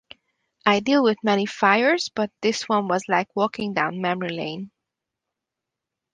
[0.65, 4.71] I deal with many fires but this one was like walking down memory lane.